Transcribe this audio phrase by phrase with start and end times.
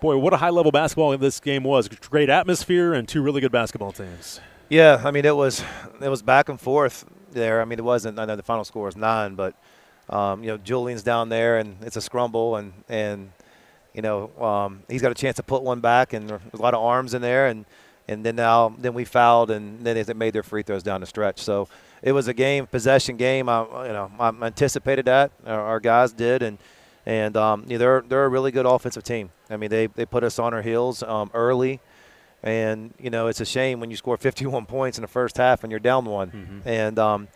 [0.00, 1.88] Boy, what a high level basketball this game was.
[1.88, 4.40] Great atmosphere and two really good basketball teams.
[4.68, 5.64] Yeah, I mean it was
[6.00, 7.60] it was back and forth there.
[7.60, 8.18] I mean it wasn't.
[8.18, 9.54] I know the final score was nine, but
[10.08, 13.32] um, you know Julian's down there and it's a scramble and and
[13.92, 16.74] you know um, he's got a chance to put one back and there's a lot
[16.74, 17.64] of arms in there and
[18.06, 21.08] and then now then we fouled and then they made their free throws down the
[21.08, 21.40] stretch.
[21.40, 21.68] So
[22.02, 23.48] it was a game possession game.
[23.48, 26.56] I you know I anticipated that our, our guys did and
[27.08, 29.30] and um, you know, they're they're a really good offensive team.
[29.48, 31.80] I mean, they they put us on our heels um, early,
[32.42, 35.64] and you know it's a shame when you score 51 points in the first half
[35.64, 36.68] and you're down one, mm-hmm.
[36.68, 37.28] and um,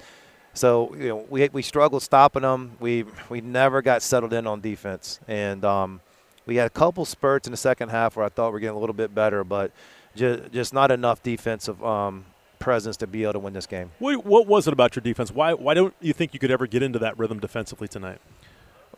[0.53, 2.73] so you know we we struggled stopping them.
[2.81, 6.03] We we never got settled in on defense, and um,
[6.45, 8.77] we had a couple spurts in the second half where I thought we are getting
[8.77, 9.73] a little bit better, but
[10.15, 12.27] just just not enough defensive um,
[12.59, 13.91] presence to be able to win this game.
[14.01, 15.33] What, what was it about your defense?
[15.33, 18.21] Why why don't you think you could ever get into that rhythm defensively tonight?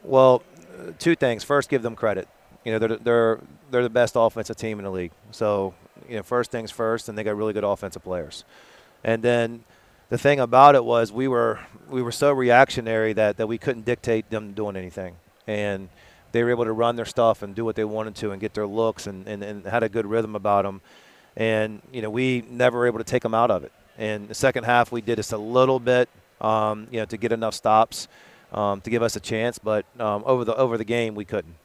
[0.04, 0.42] Well,
[0.98, 1.44] two things.
[1.44, 2.28] First, give them credit.
[2.64, 5.12] You know, they're they're they're the best offensive team in the league.
[5.30, 5.74] So,
[6.08, 8.44] you know, first things first, and they got really good offensive players.
[9.02, 9.64] And then
[10.08, 13.84] the thing about it was we were we were so reactionary that that we couldn't
[13.84, 15.16] dictate them doing anything.
[15.46, 15.88] And
[16.32, 18.54] they were able to run their stuff and do what they wanted to and get
[18.54, 20.80] their looks and, and, and had a good rhythm about them.
[21.36, 23.70] And, you know, we never were able to take them out of it.
[23.98, 26.08] And the second half, we did just a little bit,
[26.40, 28.08] um, you know, to get enough stops
[28.54, 29.58] um, to give us a chance.
[29.58, 31.56] But um, over the over the game, we couldn't.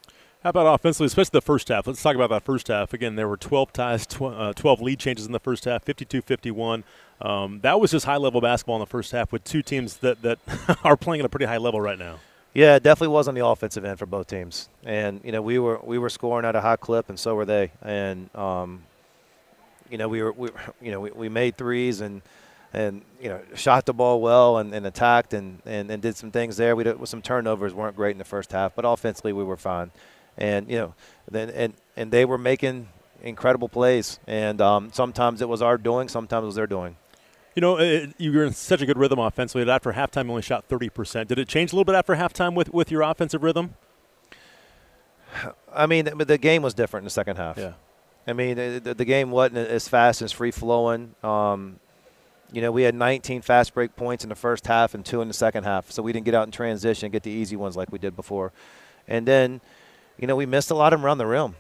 [0.44, 1.86] How about offensively, especially the first half?
[1.86, 2.94] Let's talk about that first half.
[2.94, 6.22] Again, there were 12 ties, tw- uh, 12 lead changes in the first half, 52
[6.22, 6.86] 51.
[7.22, 10.22] Um, that was just high level basketball in the first half with two teams that,
[10.22, 10.40] that
[10.86, 12.20] are playing at a pretty high level right now.
[12.54, 15.60] Yeah, it definitely was on the offensive end for both teams, and you know we
[15.60, 17.72] were we were scoring at a high clip, and so were they.
[17.82, 18.84] And um,
[19.90, 20.50] you know we were we,
[20.82, 22.22] you know we, we made threes and
[22.74, 26.32] and you know shot the ball well and, and attacked and, and, and did some
[26.32, 26.76] things there.
[26.76, 29.58] We did, with some turnovers weren't great in the first half, but offensively we were
[29.58, 29.92] fine.
[30.38, 30.96] And you know,
[31.30, 32.88] then and and they were making
[33.24, 34.20] incredible plays.
[34.28, 36.96] And um, sometimes it was our doing, sometimes it was their doing.
[37.56, 39.64] You know, it, you were in such a good rhythm offensively.
[39.64, 41.28] That after halftime, you only shot 30%.
[41.28, 43.76] Did it change a little bit after halftime with, with your offensive rhythm?
[45.74, 47.58] I mean, the game was different in the second half.
[47.58, 47.74] Yeah.
[48.28, 51.16] I mean, the, the game wasn't as fast as free flowing.
[51.24, 51.80] Um,
[52.52, 55.28] you know, we had 19 fast break points in the first half and two in
[55.28, 55.92] the second half.
[55.92, 58.52] So we didn't get out in transition get the easy ones like we did before.
[59.08, 59.62] And then,
[60.18, 61.56] you know, we missed a lot of them around the rim.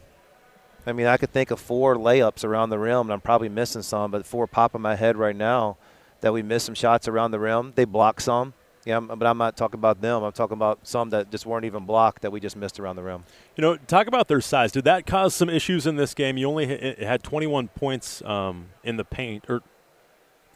[0.86, 3.82] I mean, I could think of four layups around the rim, and I'm probably missing
[3.82, 5.78] some, but four pop in my head right now
[6.22, 7.74] that we missed some shots around the rim.
[7.76, 8.54] They blocked some.
[8.86, 10.24] Yeah, but I'm not talking about them.
[10.24, 13.04] I'm talking about some that just weren't even blocked that we just missed around the
[13.04, 13.24] rim.
[13.56, 14.72] You know, talk about their size.
[14.72, 16.38] Did that cause some issues in this game?
[16.38, 19.62] You only had 21 points um, in the paint, or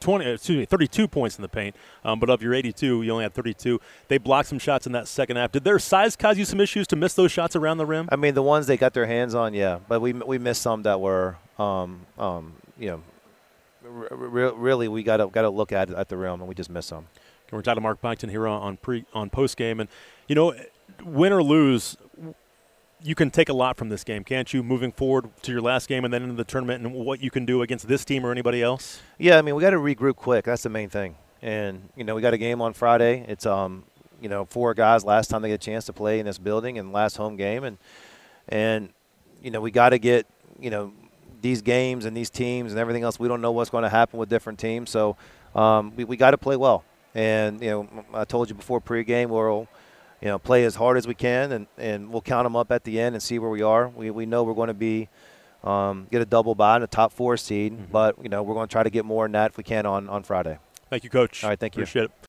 [0.04, 1.76] 20, excuse me, 32 points in the paint.
[2.04, 3.80] Um, but of your 82, you only had 32.
[4.10, 5.52] They blocked some shots in that second half.
[5.52, 8.10] Did their size cause you some issues to miss those shots around the rim?
[8.12, 9.80] I mean, the ones they got their hands on, yeah.
[9.88, 13.02] But we we missed some that were, um, um, you know,
[13.84, 16.70] re- really we got to got to look at at the rim, and we just
[16.70, 17.08] missed some.
[17.52, 19.90] we're talking to Mark Byington here on, on pre on post game, and
[20.28, 20.54] you know,
[21.04, 21.98] win or lose,
[23.04, 24.64] you can take a lot from this game, can't you?
[24.64, 27.46] Moving forward to your last game and then into the tournament, and what you can
[27.46, 29.02] do against this team or anybody else.
[29.18, 30.46] Yeah, I mean, we got to regroup quick.
[30.46, 31.16] That's the main thing.
[31.42, 33.26] And you know, we got a game on Friday.
[33.28, 33.84] It's um,
[34.22, 36.80] you know, four guys last time they get a chance to play in this building
[36.80, 37.78] and last home game, and
[38.48, 38.90] and
[39.42, 40.26] you know, we got to get
[40.60, 40.94] you know
[41.42, 43.20] these games and these teams and everything else.
[43.20, 45.18] We don't know what's going to happen with different teams, so
[45.56, 46.86] um, we we got to play well.
[47.14, 49.68] And you know, I told you before pregame, we'll
[50.24, 52.86] you know, play as hard as we can, and, and we'll count them up at
[52.86, 53.90] the end and see where we are.
[53.90, 55.10] We, we know we're going to be
[55.66, 57.92] um, get a double bye in a top four seed, mm-hmm.
[57.92, 59.86] but you know we're going to try to get more than that if we can
[59.86, 60.60] on on Friday.
[60.90, 61.44] Thank you, Coach.
[61.44, 61.84] All right, thank you.
[61.84, 62.12] Appreciate it.